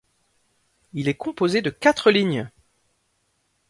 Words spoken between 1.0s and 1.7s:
est composé de